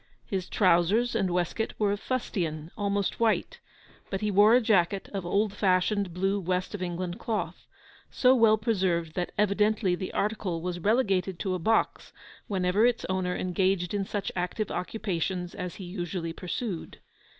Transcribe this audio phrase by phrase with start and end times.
[0.25, 3.59] His trousers and waistcoat were of fustian, almost white,
[4.09, 7.67] but he wore a jacket of old fashioned blue West of England cloth,
[8.09, 12.13] so well preserved that evidently the article was relegated to a box
[12.47, 16.97] whenever its owner engaged in such active occupations as he usually pursued.